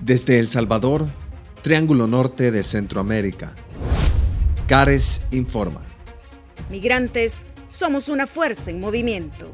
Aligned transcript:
Desde 0.00 0.38
El 0.38 0.46
Salvador, 0.46 1.08
Triángulo 1.62 2.06
Norte 2.06 2.52
de 2.52 2.62
Centroamérica. 2.62 3.56
Cares 4.68 5.24
informa. 5.32 5.80
Migrantes, 6.70 7.44
somos 7.68 8.08
una 8.08 8.28
fuerza 8.28 8.70
en 8.70 8.78
movimiento. 8.78 9.50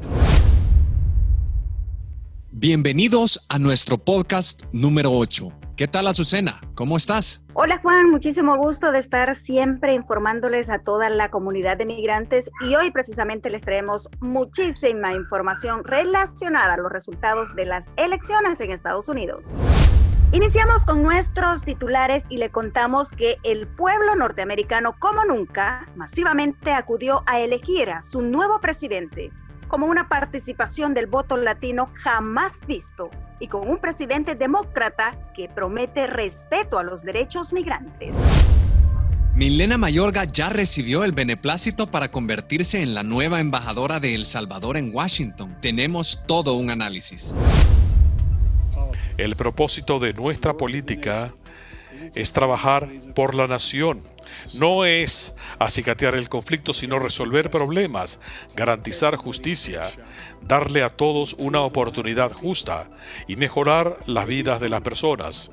Bienvenidos 2.51 3.45
a 3.49 3.59
nuestro 3.59 3.97
podcast 3.97 4.65
número 4.71 5.13
8. 5.13 5.51
¿Qué 5.79 5.89
tal, 5.89 6.07
Azucena? 6.09 6.61
¿Cómo 6.75 6.99
estás? 6.99 7.43
Hola 7.55 7.79
Juan, 7.79 8.11
muchísimo 8.11 8.59
gusto 8.59 8.93
de 8.93 8.99
estar 8.99 9.35
siempre 9.37 9.95
informándoles 9.95 10.69
a 10.69 10.79
toda 10.79 11.09
la 11.09 11.31
comunidad 11.31 11.79
de 11.79 11.87
migrantes 11.87 12.51
y 12.61 12.75
hoy 12.75 12.91
precisamente 12.91 13.49
les 13.49 13.63
traemos 13.63 14.11
muchísima 14.21 15.15
información 15.15 15.83
relacionada 15.85 16.75
a 16.75 16.77
los 16.77 16.93
resultados 16.93 17.53
de 17.57 17.65
las 17.65 17.85
elecciones 17.97 18.61
en 18.61 18.73
Estados 18.73 19.09
Unidos. 19.09 19.47
Iniciamos 20.35 20.83
con 20.85 21.05
nuestros 21.05 21.63
titulares 21.63 22.25
y 22.29 22.39
le 22.39 22.51
contamos 22.51 23.07
que 23.09 23.37
el 23.45 23.69
pueblo 23.69 24.17
norteamericano 24.17 24.97
como 24.99 25.25
nunca 25.25 25.87
masivamente 25.95 26.73
acudió 26.73 27.23
a 27.27 27.39
elegir 27.39 27.89
a 27.91 28.03
su 28.03 28.21
nuevo 28.21 28.61
presidente 28.61 29.31
como 29.69 29.87
una 29.87 30.09
participación 30.09 30.93
del 30.93 31.07
voto 31.07 31.37
latino 31.37 31.89
jamás 32.03 32.67
visto 32.67 33.11
y 33.39 33.47
con 33.47 33.69
un 33.69 33.79
presidente 33.79 34.35
demócrata 34.35 35.13
que 35.37 35.49
promete 35.49 36.09
respeto 36.09 36.81
a 36.81 36.83
los 36.83 37.05
derechos 37.05 37.53
migrantes. 37.53 38.13
Milena 39.37 39.79
Mayorga 39.79 40.25
ya 40.25 40.49
recibió 40.49 41.05
el 41.05 41.13
beneplácito 41.13 41.93
para 41.93 42.11
convertirse 42.11 42.83
en 42.83 42.95
la 42.95 43.05
nueva 43.05 43.39
embajadora 43.39 44.01
de 44.01 44.17
El 44.17 44.27
Salvador 44.27 44.79
en 44.79 44.93
Washington. 44.93 45.57
Tenemos 45.61 46.25
todo 46.27 46.55
un 46.55 46.71
análisis. 46.71 47.33
El 49.17 49.37
propósito 49.37 50.01
de 50.01 50.13
nuestra 50.13 50.57
política 50.57 51.33
es 52.15 52.33
trabajar 52.33 52.89
por 53.15 53.35
la 53.35 53.47
nación. 53.47 54.03
No 54.59 54.85
es 54.85 55.37
acicatear 55.59 56.17
el 56.17 56.29
conflicto, 56.29 56.73
sino 56.73 56.99
resolver 56.99 57.51
problemas, 57.51 58.19
garantizar 58.57 59.17
justicia, 59.17 59.83
darle 60.43 60.83
a 60.83 60.89
todos 60.89 61.35
una 61.39 61.61
oportunidad 61.61 62.33
justa 62.33 62.91
y 63.29 63.37
mejorar 63.37 63.99
las 64.07 64.27
vidas 64.27 64.61
de 64.61 64.69
las 64.69 64.81
personas. 64.81 65.53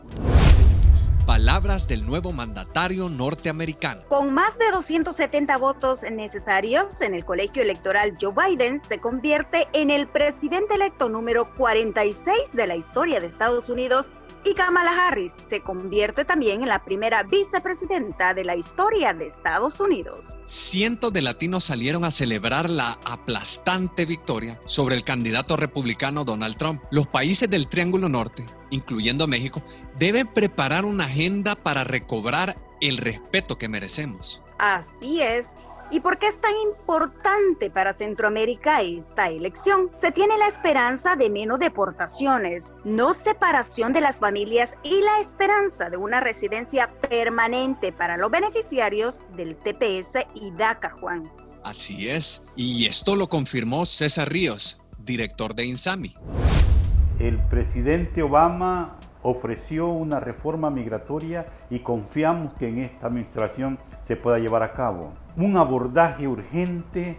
Palabras 1.43 1.87
del 1.87 2.05
nuevo 2.05 2.31
mandatario 2.33 3.09
norteamericano. 3.09 4.03
Con 4.09 4.31
más 4.31 4.59
de 4.59 4.69
270 4.69 5.57
votos 5.57 6.03
necesarios 6.03 7.01
en 7.01 7.15
el 7.15 7.25
colegio 7.25 7.63
electoral, 7.63 8.15
Joe 8.21 8.31
Biden 8.31 8.79
se 8.87 8.99
convierte 8.99 9.67
en 9.73 9.89
el 9.89 10.07
presidente 10.07 10.75
electo 10.75 11.09
número 11.09 11.51
46 11.55 12.35
de 12.53 12.67
la 12.67 12.75
historia 12.75 13.19
de 13.19 13.25
Estados 13.25 13.69
Unidos 13.69 14.11
y 14.43 14.53
Kamala 14.55 15.07
Harris 15.07 15.33
se 15.49 15.61
convierte 15.61 16.25
también 16.25 16.63
en 16.63 16.69
la 16.69 16.83
primera 16.83 17.23
vicepresidenta 17.23 18.33
de 18.33 18.43
la 18.43 18.55
historia 18.55 19.13
de 19.13 19.27
Estados 19.27 19.79
Unidos. 19.79 20.35
Cientos 20.45 21.13
de 21.13 21.21
latinos 21.21 21.63
salieron 21.63 22.03
a 22.03 22.11
celebrar 22.11 22.69
la 22.69 22.97
aplastante 23.05 24.05
victoria 24.05 24.59
sobre 24.65 24.95
el 24.95 25.03
candidato 25.03 25.57
republicano 25.57 26.23
Donald 26.23 26.57
Trump. 26.57 26.83
Los 26.91 27.07
países 27.07 27.49
del 27.49 27.67
Triángulo 27.67 28.09
Norte, 28.09 28.45
incluyendo 28.71 29.27
México, 29.27 29.61
deben 30.01 30.25
preparar 30.25 30.83
una 30.83 31.05
agenda 31.05 31.53
para 31.53 31.83
recobrar 31.83 32.55
el 32.81 32.97
respeto 32.97 33.59
que 33.59 33.69
merecemos. 33.69 34.41
Así 34.57 35.21
es. 35.21 35.49
¿Y 35.91 35.99
por 35.99 36.17
qué 36.17 36.27
es 36.27 36.41
tan 36.41 36.53
importante 36.57 37.69
para 37.69 37.93
Centroamérica 37.93 38.81
esta 38.81 39.29
elección? 39.29 39.91
Se 40.01 40.11
tiene 40.11 40.39
la 40.39 40.47
esperanza 40.47 41.15
de 41.15 41.29
menos 41.29 41.59
deportaciones, 41.59 42.63
no 42.83 43.13
separación 43.13 43.93
de 43.93 44.01
las 44.01 44.17
familias 44.17 44.75
y 44.81 45.01
la 45.01 45.19
esperanza 45.19 45.91
de 45.91 45.97
una 45.97 46.19
residencia 46.19 46.87
permanente 47.07 47.91
para 47.91 48.17
los 48.17 48.31
beneficiarios 48.31 49.19
del 49.35 49.55
TPS 49.55 50.25
y 50.33 50.49
DACA, 50.49 50.95
Juan. 50.99 51.31
Así 51.63 52.09
es, 52.09 52.43
y 52.55 52.87
esto 52.87 53.15
lo 53.15 53.27
confirmó 53.27 53.85
César 53.85 54.31
Ríos, 54.31 54.81
director 54.97 55.53
de 55.53 55.65
INSAMI. 55.65 56.15
El 57.19 57.37
presidente 57.37 58.23
Obama 58.23 58.97
ofreció 59.23 59.87
una 59.87 60.19
reforma 60.19 60.69
migratoria 60.69 61.45
y 61.69 61.79
confiamos 61.79 62.53
que 62.53 62.67
en 62.69 62.79
esta 62.79 63.07
administración 63.07 63.77
se 64.01 64.15
pueda 64.15 64.39
llevar 64.39 64.63
a 64.63 64.73
cabo 64.73 65.13
un 65.37 65.57
abordaje 65.57 66.27
urgente 66.27 67.17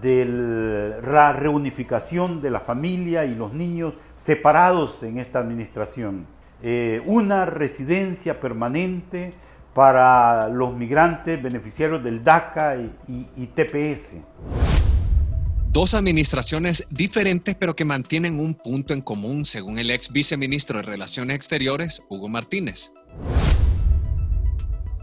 de 0.00 1.00
la 1.06 1.32
reunificación 1.32 2.42
de 2.42 2.50
la 2.50 2.60
familia 2.60 3.24
y 3.24 3.34
los 3.34 3.52
niños 3.54 3.94
separados 4.16 5.02
en 5.02 5.18
esta 5.18 5.38
administración. 5.38 6.26
Eh, 6.62 7.02
una 7.06 7.46
residencia 7.46 8.40
permanente 8.40 9.32
para 9.72 10.48
los 10.48 10.74
migrantes 10.74 11.42
beneficiarios 11.42 12.02
del 12.02 12.22
DACA 12.22 12.76
y, 12.76 13.28
y 13.36 13.46
TPS. 13.46 14.73
Dos 15.74 15.94
administraciones 15.94 16.86
diferentes 16.88 17.56
pero 17.56 17.74
que 17.74 17.84
mantienen 17.84 18.38
un 18.38 18.54
punto 18.54 18.94
en 18.94 19.00
común, 19.00 19.44
según 19.44 19.80
el 19.80 19.90
ex 19.90 20.12
viceministro 20.12 20.78
de 20.78 20.84
Relaciones 20.84 21.34
Exteriores, 21.34 22.00
Hugo 22.08 22.28
Martínez. 22.28 22.92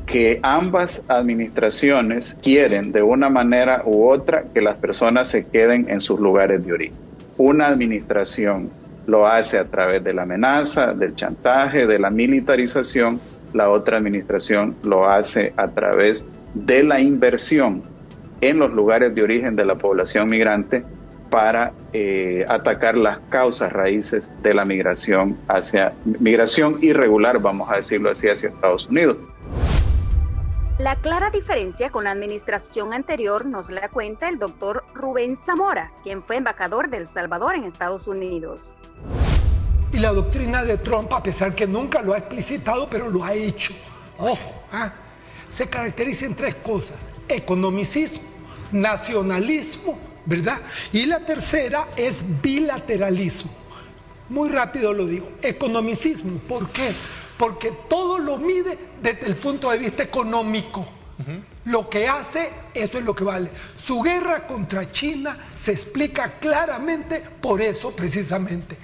Que 0.05 0.39
ambas 0.41 1.03
administraciones 1.09 2.37
quieren 2.41 2.93
de 2.93 3.03
una 3.03 3.29
manera 3.29 3.83
u 3.85 4.09
otra 4.09 4.45
que 4.45 4.61
las 4.61 4.77
personas 4.77 5.27
se 5.27 5.45
queden 5.45 5.89
en 5.89 5.99
sus 5.99 6.21
lugares 6.21 6.65
de 6.65 6.71
origen. 6.71 6.97
Una 7.35 7.67
administración 7.67 8.71
lo 9.07 9.27
hace 9.27 9.59
a 9.59 9.65
través 9.65 10.01
de 10.05 10.13
la 10.13 10.21
amenaza, 10.21 10.93
del 10.93 11.15
chantaje, 11.15 11.85
de 11.85 11.99
la 11.99 12.11
militarización, 12.11 13.19
la 13.51 13.69
otra 13.69 13.97
administración 13.97 14.77
lo 14.85 15.09
hace 15.09 15.51
a 15.57 15.67
través 15.67 16.25
de 16.53 16.81
la 16.83 17.01
inversión 17.01 17.83
en 18.41 18.59
los 18.59 18.71
lugares 18.71 19.13
de 19.15 19.23
origen 19.23 19.55
de 19.55 19.65
la 19.65 19.75
población 19.75 20.29
migrante 20.29 20.83
para 21.29 21.71
eh, 21.93 22.45
atacar 22.49 22.97
las 22.97 23.19
causas 23.29 23.71
raíces 23.71 24.33
de 24.43 24.53
la 24.53 24.65
migración 24.65 25.37
hacia 25.47 25.93
migración 26.03 26.77
irregular, 26.81 27.39
vamos 27.39 27.69
a 27.71 27.77
decirlo 27.77 28.09
así, 28.09 28.27
hacia 28.27 28.49
Estados 28.49 28.87
Unidos. 28.87 29.17
La 30.77 30.95
clara 30.95 31.29
diferencia 31.29 31.89
con 31.89 32.05
la 32.05 32.11
administración 32.11 32.91
anterior 32.93 33.45
nos 33.45 33.69
la 33.69 33.87
cuenta 33.89 34.27
el 34.27 34.39
doctor 34.39 34.83
Rubén 34.93 35.37
Zamora, 35.37 35.91
quien 36.03 36.23
fue 36.23 36.37
embajador 36.37 36.89
de 36.89 36.97
El 36.97 37.07
Salvador 37.07 37.55
en 37.55 37.65
Estados 37.65 38.07
Unidos. 38.07 38.73
Y 39.93 39.99
la 39.99 40.11
doctrina 40.11 40.63
de 40.63 40.77
Trump, 40.77 41.13
a 41.13 41.21
pesar 41.21 41.53
que 41.53 41.67
nunca 41.67 42.01
lo 42.01 42.13
ha 42.13 42.17
explicitado, 42.17 42.89
pero 42.89 43.09
lo 43.09 43.23
ha 43.23 43.33
hecho, 43.33 43.73
ojo, 44.17 44.51
¿ah? 44.71 44.91
se 45.47 45.69
caracteriza 45.69 46.25
en 46.25 46.35
tres 46.35 46.55
cosas, 46.55 47.11
economicismo, 47.27 48.30
nacionalismo, 48.71 49.97
¿verdad? 50.25 50.59
Y 50.93 51.05
la 51.05 51.19
tercera 51.25 51.87
es 51.95 52.23
bilateralismo. 52.41 53.51
Muy 54.29 54.49
rápido 54.49 54.93
lo 54.93 55.05
digo, 55.05 55.29
economicismo, 55.41 56.39
¿por 56.47 56.69
qué? 56.69 56.93
porque 57.41 57.71
todo 57.89 58.19
lo 58.19 58.37
mide 58.37 58.77
desde 59.01 59.25
el 59.25 59.35
punto 59.35 59.71
de 59.71 59.79
vista 59.79 60.03
económico. 60.03 60.85
Lo 61.65 61.89
que 61.89 62.07
hace, 62.07 62.51
eso 62.75 62.99
es 62.99 63.03
lo 63.03 63.15
que 63.15 63.23
vale. 63.23 63.49
Su 63.75 64.03
guerra 64.03 64.45
contra 64.45 64.91
China 64.91 65.35
se 65.55 65.71
explica 65.71 66.33
claramente 66.39 67.23
por 67.41 67.59
eso 67.59 67.95
precisamente. 67.95 68.77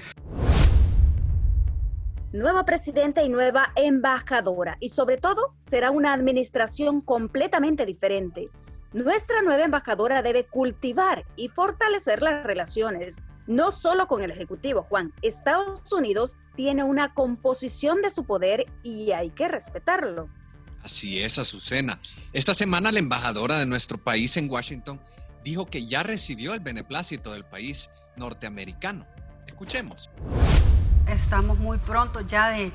Nueva 2.32 2.66
presidenta 2.66 3.22
y 3.22 3.30
nueva 3.30 3.74
embajadora. 3.76 4.78
Y 4.80 4.90
sobre 4.90 5.18
todo, 5.18 5.54
será 5.68 5.92
una 5.92 6.14
administración 6.14 7.02
completamente 7.02 7.86
diferente. 7.86 8.50
Nuestra 8.98 9.44
nueva 9.44 9.64
embajadora 9.64 10.24
debe 10.24 10.48
cultivar 10.48 11.24
y 11.36 11.50
fortalecer 11.50 12.24
las 12.24 12.44
relaciones 12.44 13.22
no 13.46 13.72
solo 13.72 14.08
con 14.08 14.24
el 14.24 14.32
Ejecutivo, 14.32 14.88
Juan. 14.90 15.14
Estados 15.22 15.94
Unidos 15.94 16.36
tiene 16.56 16.84
una 16.84 17.14
composición 17.14 18.02
de 18.02 18.10
su 18.10 18.26
poder 18.26 18.66
y 18.82 19.12
hay 19.12 19.30
que 19.30 19.48
respetarlo. 19.50 20.32
Así 20.82 21.22
es, 21.22 21.38
Azucena. 21.38 22.02
Esta 22.34 22.56
semana 22.56 22.92
la 22.92 22.98
embajadora 22.98 23.60
de 23.60 23.68
nuestro 23.68 24.00
país 24.00 24.36
en 24.36 24.50
Washington 24.50 25.00
dijo 25.44 25.68
que 25.68 25.86
ya 25.86 26.02
recibió 26.02 26.56
el 26.56 26.60
beneplácito 26.60 27.34
del 27.34 27.46
país 27.46 27.92
norteamericano. 28.16 29.06
Escuchemos. 29.46 30.10
Estamos 31.08 31.60
muy 31.60 31.78
pronto 31.78 32.22
ya 32.22 32.50
de, 32.50 32.72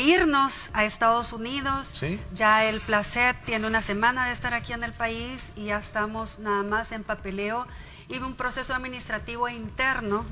irnos 0.00 0.70
a 0.74 0.84
Estados 0.84 1.32
Unidos. 1.32 1.88
¿Sí? 1.94 2.20
Ya 2.34 2.68
el 2.68 2.80
placer 2.80 3.34
tiene 3.44 3.66
una 3.66 3.82
semana 3.82 4.26
de 4.26 4.32
estar 4.32 4.52
aquí 4.52 4.72
en 4.74 4.84
el 4.84 4.92
país 4.92 5.52
y 5.56 5.66
ya 5.66 5.78
estamos 5.78 6.38
nada 6.38 6.62
más 6.62 6.92
en 6.92 7.04
papeleo 7.04 7.66
y 8.08 8.18
un 8.18 8.34
proceso 8.34 8.74
administrativo 8.74 9.48
interno. 9.48 10.24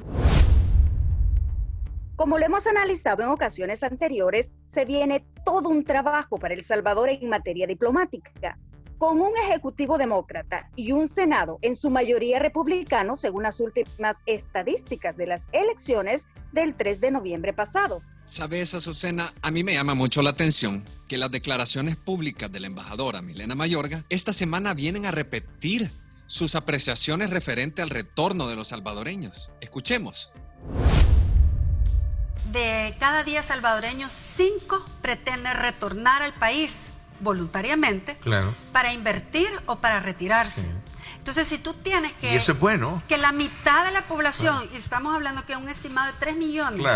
Como 2.17 2.39
lo 2.39 2.47
hemos 2.47 2.67
analizado 2.67 3.23
en 3.23 3.29
ocasiones 3.29 3.83
anteriores, 3.83 4.51
se 4.69 4.87
viene 4.87 5.25
todo 5.45 5.69
un 5.69 5.85
trabajo 5.85 6.39
para 6.39 6.55
El 6.55 6.65
Salvador 6.65 7.11
en 7.11 7.29
materia 7.29 7.67
diplomática, 7.67 8.59
con 8.97 9.21
un 9.21 9.37
Ejecutivo 9.37 9.99
demócrata 9.99 10.71
y 10.77 10.93
un 10.93 11.11
Senado 11.11 11.59
en 11.61 11.77
su 11.77 11.91
mayoría 11.91 12.39
republicano, 12.39 13.17
según 13.17 13.43
las 13.43 13.61
últimas 13.61 14.17
estadísticas 14.25 15.17
de 15.19 15.27
las 15.27 15.47
elecciones 15.53 16.27
del 16.53 16.75
3 16.75 17.03
de 17.03 17.11
noviembre 17.11 17.53
pasado. 17.53 18.01
Sabes, 18.27 18.75
Azucena, 18.75 19.33
a 19.41 19.51
mí 19.53 19.63
me 19.63 19.75
llama 19.75 19.95
mucho 19.95 20.21
la 20.21 20.31
atención 20.31 20.85
que 21.09 21.17
las 21.17 21.31
declaraciones 21.31 21.97
públicas 21.97 22.51
de 22.51 22.59
la 22.59 22.67
embajadora 22.67 23.23
Milena 23.23 23.55
Mayorga 23.55 24.05
esta 24.09 24.33
semana 24.33 24.75
vienen 24.75 25.07
a 25.07 25.13
repetir 25.13 25.91
sus 26.27 26.57
apreciaciones 26.57 27.31
referente 27.31 27.83
al 27.83 27.91
retorno 27.91 28.49
de 28.49 28.57
los 28.57 28.69
salvadoreños. 28.69 29.51
Escuchemos. 29.61 30.33
De 32.53 32.97
cada 32.99 33.23
10 33.23 33.47
salvadoreños, 33.47 34.13
5 34.13 34.85
pretenden 35.03 35.57
retornar 35.57 36.23
al 36.23 36.35
país 36.35 36.89
voluntariamente 37.21 38.17
para 38.73 38.93
invertir 38.93 39.49
o 39.67 39.77
para 39.77 40.01
retirarse. 40.01 40.67
Entonces, 41.19 41.49
si 41.49 41.59
tú 41.59 41.75
tienes 41.75 42.13
que... 42.15 42.33
Y 42.33 42.37
eso 42.37 42.53
es 42.53 42.59
bueno. 42.59 43.03
Que 43.09 43.19
la 43.19 43.33
mitad 43.33 43.85
de 43.85 43.91
la 43.91 44.03
población, 44.03 44.69
y 44.73 44.77
estamos 44.77 45.15
hablando 45.15 45.45
que 45.45 45.57
un 45.57 45.69
estimado 45.69 46.07
de 46.13 46.19
3 46.19 46.37
millones 46.37 46.87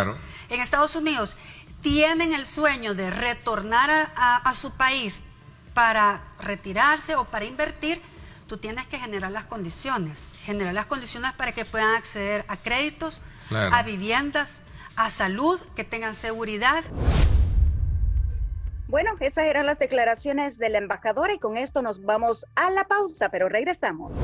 en 0.49 0.61
Estados 0.61 0.95
Unidos, 0.97 1.37
tienen 1.81 2.33
el 2.33 2.47
sueño 2.47 2.95
de 2.95 3.11
retornar 3.11 4.11
a, 4.17 4.55
su 4.55 4.73
país 4.73 5.21
para 5.75 6.23
retirarse 6.41 7.17
o 7.17 7.25
para 7.25 7.45
invertir, 7.45 8.01
tú 8.47 8.59
tienes 8.59 8.87
que 8.87 8.99
generar 8.99 9.31
las 9.31 9.47
condiciones. 9.47 10.31
Generar 10.43 10.75
las 10.75 10.87
condiciones 10.87 11.33
para 11.33 11.53
que 11.53 11.65
puedan 11.65 11.95
acceder 11.95 12.45
a 12.49 12.57
créditos, 12.57 13.21
a 13.51 13.83
viviendas, 13.83 14.63
a 14.97 15.11
salud, 15.11 15.61
que 15.75 15.85
tengan 15.85 16.15
seguridad. 16.15 16.85
Bueno, 18.91 19.13
esas 19.21 19.45
eran 19.45 19.67
las 19.67 19.79
declaraciones 19.79 20.59
del 20.59 20.75
embajador 20.75 21.31
y 21.31 21.39
con 21.39 21.57
esto 21.57 21.81
nos 21.81 22.03
vamos 22.03 22.45
a 22.57 22.73
la 22.73 22.89
pausa, 22.89 23.29
pero 23.29 23.49
regresamos. 23.49 24.19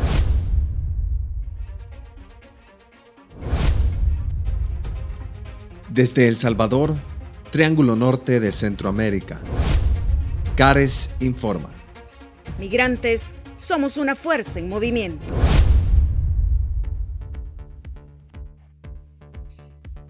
Desde 5.89 6.27
El 6.27 6.37
Salvador, 6.37 6.97
Triángulo 7.53 7.95
Norte 7.95 8.41
de 8.41 8.51
Centroamérica. 8.51 9.41
Cares 10.57 11.13
informa. 11.21 11.71
Migrantes, 12.59 13.37
somos 13.59 13.97
una 13.97 14.17
fuerza 14.17 14.59
en 14.59 14.69
movimiento. 14.69 15.25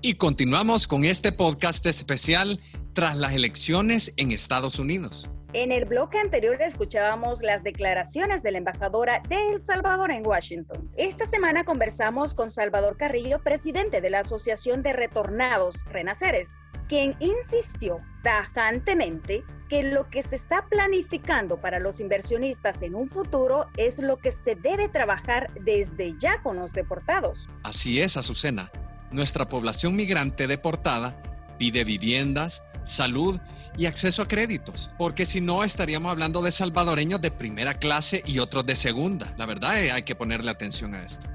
Y 0.01 0.15
continuamos 0.15 0.87
con 0.87 1.05
este 1.05 1.33
podcast 1.33 1.85
especial 1.85 2.59
tras 2.97 3.15
las 3.15 3.35
elecciones 3.35 4.15
en 4.17 4.33
Estados 4.33 4.79
Unidos. 4.79 5.29
En 5.53 5.71
el 5.71 5.85
bloque 5.85 6.19
anterior 6.19 6.63
escuchábamos 6.63 7.43
las 7.43 7.63
declaraciones 7.63 8.43
de 8.43 8.53
la 8.53 8.59
embajadora 8.59 9.21
de 9.29 9.37
El 9.53 9.63
Salvador 9.63 10.11
en 10.11 10.27
Washington. 10.27 10.91
Esta 10.97 11.27
semana 11.27 11.67
conversamos 11.67 12.35
con 12.35 12.51
Salvador 12.51 12.97
Carrillo, 12.97 13.39
presidente 13.43 14.01
de 14.01 14.09
la 14.09 14.21
Asociación 14.21 14.83
de 14.83 14.95
Retornados 14.95 15.77
Renaceres, 15.93 16.49
quien 16.89 17.15
insistió 17.21 18.01
tajantemente 18.23 19.45
que 19.69 19.83
lo 19.83 20.09
que 20.09 20.23
se 20.23 20.37
está 20.37 20.65
planificando 20.67 21.61
para 21.61 21.79
los 21.81 22.01
inversionistas 22.01 22.81
en 22.81 22.95
un 22.95 23.11
futuro 23.11 23.67
es 23.77 23.99
lo 23.99 24.17
que 24.17 24.33
se 24.33 24.55
debe 24.55 24.89
trabajar 24.89 25.53
desde 25.61 26.15
ya 26.19 26.41
con 26.43 26.57
los 26.57 26.73
deportados. 26.73 27.47
Así 27.63 28.01
es, 28.01 28.17
Azucena. 28.17 28.71
Nuestra 29.11 29.51
población 29.51 29.95
migrante 29.97 30.47
deportada 30.47 31.21
pide 31.59 31.85
viviendas, 31.85 32.63
salud 32.87 33.39
y 33.77 33.87
acceso 33.87 34.23
a 34.23 34.29
créditos, 34.29 34.91
porque 34.97 35.27
si 35.27 35.41
no 35.41 35.63
estaríamos 35.63 36.11
hablando 36.11 36.41
de 36.43 36.53
salvadoreños 36.53 37.21
de 37.21 37.31
primera 37.31 37.75
clase 37.75 38.23
y 38.27 38.39
otros 38.39 38.65
de 38.65 38.77
segunda. 38.77 39.27
La 39.37 39.47
verdad 39.47 39.83
eh, 39.83 39.93
hay 39.93 40.03
que 40.03 40.15
ponerle 40.15 40.51
atención 40.51 40.95
a 40.95 41.03
esto. 41.03 41.27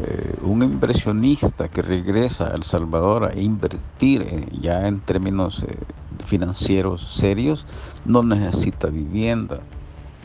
Eh, 0.00 0.36
un 0.42 0.62
inversionista 0.62 1.68
que 1.68 1.82
regresa 1.82 2.48
a 2.48 2.54
El 2.54 2.62
Salvador 2.62 3.30
a 3.30 3.38
invertir 3.38 4.22
eh, 4.22 4.46
ya 4.60 4.88
en 4.88 5.00
términos 5.00 5.64
financieros 6.26 7.14
serios 7.14 7.66
no 8.04 8.22
necesita 8.22 8.88
vivienda, 8.88 9.60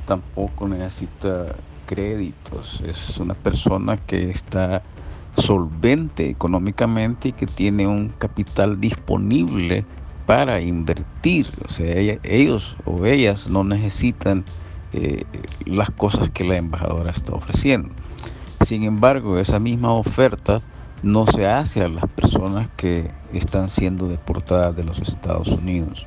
tampoco 0.05 0.67
necesita 0.67 1.55
créditos, 1.85 2.81
es 2.85 3.17
una 3.17 3.33
persona 3.33 3.97
que 3.97 4.29
está 4.29 4.81
solvente 5.39 6.29
económicamente 6.29 7.29
y 7.29 7.31
que 7.33 7.45
tiene 7.45 7.87
un 7.87 8.09
capital 8.09 8.79
disponible 8.79 9.85
para 10.25 10.61
invertir. 10.61 11.47
O 11.65 11.69
sea, 11.69 11.95
ellos 12.23 12.75
o 12.85 13.05
ellas 13.05 13.49
no 13.49 13.63
necesitan 13.63 14.43
eh, 14.93 15.23
las 15.65 15.91
cosas 15.91 16.29
que 16.29 16.43
la 16.43 16.57
embajadora 16.57 17.11
está 17.11 17.33
ofreciendo. 17.33 17.89
Sin 18.65 18.83
embargo, 18.83 19.39
esa 19.39 19.59
misma 19.59 19.93
oferta 19.93 20.61
no 21.01 21.25
se 21.27 21.47
hace 21.47 21.81
a 21.81 21.87
las 21.87 22.05
personas 22.09 22.67
que 22.75 23.09
están 23.33 23.69
siendo 23.69 24.07
deportadas 24.07 24.75
de 24.75 24.83
los 24.83 24.99
Estados 24.99 25.47
Unidos. 25.47 26.05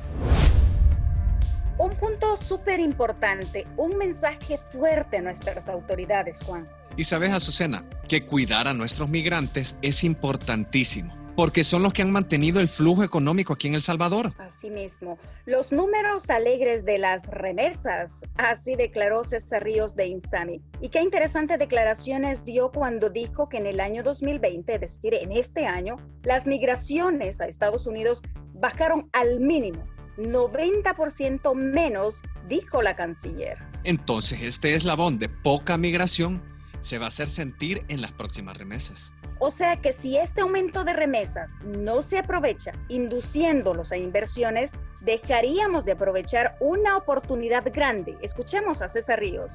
Súper 2.43 2.81
importante, 2.81 3.65
un 3.77 3.97
mensaje 3.97 4.59
fuerte 4.73 5.17
a 5.17 5.21
nuestras 5.21 5.67
autoridades, 5.69 6.37
Juan. 6.43 6.67
Y 6.97 7.05
sabes, 7.05 7.33
Azucena, 7.33 7.85
que 8.07 8.25
cuidar 8.25 8.67
a 8.67 8.73
nuestros 8.73 9.07
migrantes 9.07 9.77
es 9.81 10.03
importantísimo, 10.03 11.15
porque 11.37 11.63
son 11.63 11.83
los 11.83 11.93
que 11.93 12.01
han 12.01 12.11
mantenido 12.11 12.59
el 12.59 12.67
flujo 12.67 13.03
económico 13.03 13.53
aquí 13.53 13.69
en 13.69 13.75
El 13.75 13.81
Salvador. 13.81 14.33
Así 14.37 14.69
mismo, 14.69 15.17
los 15.45 15.71
números 15.71 16.29
alegres 16.29 16.83
de 16.83 16.97
las 16.97 17.25
remesas, 17.27 18.11
así 18.35 18.75
declaró 18.75 19.23
César 19.23 19.63
Ríos 19.63 19.95
de 19.95 20.07
Insami. 20.07 20.61
Y 20.81 20.89
qué 20.89 21.01
interesantes 21.01 21.57
declaraciones 21.57 22.43
dio 22.43 22.71
cuando 22.71 23.09
dijo 23.09 23.47
que 23.47 23.57
en 23.57 23.67
el 23.67 23.79
año 23.79 24.03
2020, 24.03 24.75
es 24.75 24.81
decir, 24.81 25.13
en 25.13 25.31
este 25.31 25.65
año, 25.65 25.95
las 26.23 26.45
migraciones 26.45 27.39
a 27.39 27.47
Estados 27.47 27.87
Unidos 27.87 28.21
bajaron 28.53 29.09
al 29.13 29.39
mínimo 29.39 29.83
90% 30.17 31.55
menos, 31.55 32.21
dijo 32.47 32.81
la 32.81 32.95
canciller. 32.95 33.57
Entonces, 33.83 34.41
este 34.41 34.75
eslabón 34.75 35.19
de 35.19 35.29
poca 35.29 35.77
migración 35.77 36.41
se 36.81 36.99
va 36.99 37.05
a 37.05 37.07
hacer 37.09 37.29
sentir 37.29 37.81
en 37.87 38.01
las 38.01 38.11
próximas 38.11 38.57
remesas. 38.57 39.13
O 39.39 39.51
sea 39.51 39.77
que 39.77 39.93
si 39.93 40.17
este 40.17 40.41
aumento 40.41 40.83
de 40.83 40.93
remesas 40.93 41.49
no 41.63 42.01
se 42.01 42.17
aprovecha 42.17 42.71
induciéndolos 42.87 43.91
a 43.91 43.97
inversiones, 43.97 44.71
dejaríamos 45.01 45.85
de 45.85 45.93
aprovechar 45.93 46.55
una 46.59 46.95
oportunidad 46.95 47.63
grande. 47.73 48.17
Escuchemos 48.21 48.81
a 48.81 48.89
César 48.89 49.19
Ríos. 49.19 49.51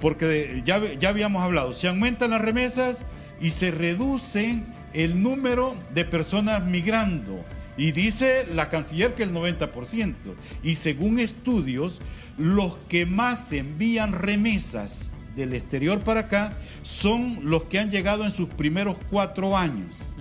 Porque 0.00 0.62
ya, 0.64 0.80
ya 0.94 1.10
habíamos 1.10 1.42
hablado, 1.42 1.72
se 1.72 1.88
aumentan 1.88 2.30
las 2.30 2.40
remesas 2.40 3.04
y 3.40 3.50
se 3.50 3.70
reduce 3.70 4.62
el 4.92 5.22
número 5.22 5.74
de 5.94 6.04
personas 6.04 6.64
migrando. 6.64 7.42
Y 7.76 7.92
dice 7.92 8.46
la 8.52 8.68
canciller 8.68 9.14
que 9.14 9.22
el 9.22 9.32
90%. 9.32 10.14
Y 10.62 10.74
según 10.74 11.18
estudios, 11.18 12.00
los 12.36 12.76
que 12.88 13.06
más 13.06 13.52
envían 13.52 14.12
remesas 14.12 15.10
del 15.36 15.54
exterior 15.54 16.00
para 16.00 16.20
acá 16.20 16.58
son 16.82 17.38
los 17.42 17.64
que 17.64 17.78
han 17.78 17.90
llegado 17.90 18.24
en 18.24 18.32
sus 18.32 18.48
primeros 18.48 18.96
cuatro 19.10 19.56
años. 19.56 20.14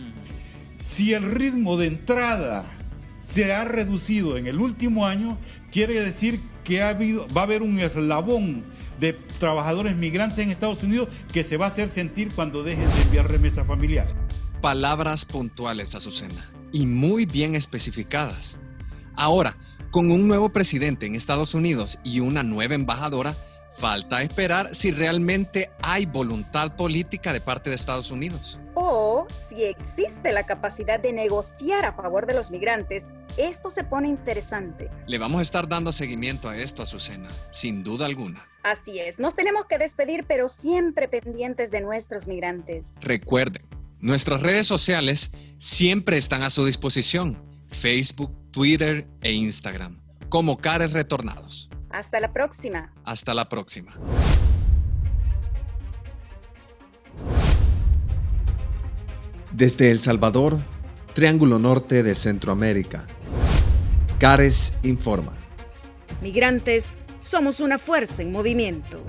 Si 0.77 1.13
el 1.13 1.24
ritmo 1.24 1.77
de 1.77 1.88
entrada 1.88 2.65
se 3.20 3.53
ha 3.53 3.65
reducido 3.65 4.38
en 4.38 4.48
el 4.48 4.60
último 4.60 5.06
año, 5.06 5.38
quiere 5.72 6.00
decir 6.00 6.39
que 6.63 6.82
ha 6.82 6.89
habido, 6.89 7.27
va 7.36 7.41
a 7.41 7.44
haber 7.46 7.62
un 7.62 7.79
eslabón 7.79 8.63
de 9.00 9.13
trabajadores 9.39 9.96
migrantes 9.96 10.39
en 10.39 10.51
Estados 10.51 10.84
Unidos 10.84 11.10
que 11.32 11.44
se 11.44 11.58
va 11.58 11.65
a 11.65 11.68
hacer 11.70 11.89
sentir 11.89 12.34
cuando 12.34 12.63
dejen 12.63 12.88
de 12.89 13.01
enviar 13.01 13.29
remesa 13.29 13.65
familiar. 13.65 14.13
Palabras 14.62 15.25
puntuales, 15.25 15.96
Azucena, 15.96 16.50
y 16.72 16.86
muy 16.86 17.26
bien 17.26 17.56
especificadas. 17.56 18.58
Ahora, 19.16 19.58
con 19.92 20.12
un 20.12 20.28
nuevo 20.28 20.50
presidente 20.50 21.06
en 21.06 21.16
Estados 21.16 21.54
Unidos 21.54 22.00
y 22.04 22.20
una 22.20 22.44
nueva 22.44 22.76
embajadora, 22.76 23.36
Falta 23.72 24.22
esperar 24.22 24.74
si 24.76 24.92
realmente 24.92 25.70
hay 25.82 26.06
voluntad 26.06 26.76
política 26.76 27.32
de 27.32 27.40
parte 27.40 27.70
de 27.70 27.76
Estados 27.76 28.12
Unidos. 28.12 28.60
O 28.74 29.28
si 29.48 29.64
existe 29.64 30.32
la 30.32 30.46
capacidad 30.46 31.00
de 31.00 31.14
negociar 31.14 31.86
a 31.86 31.94
favor 31.94 32.26
de 32.26 32.34
los 32.34 32.50
migrantes. 32.50 33.04
Esto 33.38 33.72
se 33.72 33.84
pone 33.84 34.10
interesante. 34.10 34.90
Le 35.06 35.18
vamos 35.18 35.40
a 35.40 35.44
estar 35.44 35.68
dando 35.68 35.92
seguimiento 35.92 36.50
a 36.50 36.58
esto, 36.58 36.82
Azucena, 36.82 37.30
sin 37.52 37.84
duda 37.84 38.06
alguna. 38.06 38.46
Así 38.64 39.00
es, 39.00 39.20
nos 39.20 39.36
tenemos 39.36 39.66
que 39.68 39.78
despedir, 39.78 40.26
pero 40.28 40.50
siempre 40.50 41.08
pendientes 41.08 41.72
de 41.72 41.80
nuestros 41.80 42.28
migrantes. 42.28 42.84
Recuerden, 43.00 43.64
nuestras 44.00 44.41
redes 44.41 44.68
sociales 44.68 45.32
siempre 45.58 46.18
están 46.18 46.44
a 46.44 46.50
su 46.50 46.65
disposición. 46.65 47.44
Facebook, 47.68 48.36
Twitter 48.51 49.08
e 49.22 49.32
Instagram, 49.32 50.01
como 50.29 50.58
Cares 50.58 50.94
Retornados. 50.94 51.70
Hasta 51.89 52.20
la 52.20 52.32
próxima. 52.32 52.94
Hasta 53.03 53.34
la 53.34 53.50
próxima. 53.50 53.94
Desde 59.51 59.91
El 59.91 60.00
Salvador, 60.00 60.60
Triángulo 61.13 61.60
Norte 61.60 62.03
de 62.03 62.15
Centroamérica. 62.15 63.08
Cares 64.20 64.74
informa. 64.84 65.34
Migrantes, 66.22 66.98
somos 67.22 67.60
una 67.60 67.77
fuerza 67.77 68.22
en 68.22 68.32
movimiento. 68.32 69.03